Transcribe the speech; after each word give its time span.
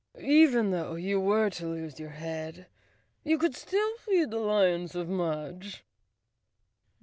Even 0.19 0.71
though 0.71 0.95
you 0.95 1.19
were 1.19 1.51
to 1.51 1.67
lose 1.67 1.99
your 1.99 2.09
head, 2.09 2.65
you 3.23 3.37
could 3.37 3.55
still 3.55 3.95
feed 3.97 4.31
the 4.31 4.39
lions 4.39 4.95
of 4.95 5.07
Mudge." 5.07 5.85